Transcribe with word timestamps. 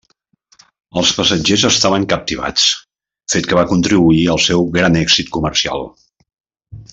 Els 1.01 1.09
passatgers 1.17 1.65
estaven 1.67 2.07
captivats, 2.13 2.63
fet 3.35 3.51
que 3.51 3.59
va 3.61 3.67
contribuir 3.73 4.25
al 4.37 4.43
seu 4.47 4.67
gran 4.79 4.99
èxit 5.03 5.31
comercial. 5.37 5.87